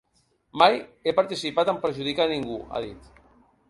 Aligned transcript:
Mai 0.61 0.79
he 1.05 1.13
participat 1.21 1.71
en 1.75 1.79
perjudicar 1.87 2.29
ningú, 2.35 2.61
ha 2.71 2.87
dit. 2.89 3.17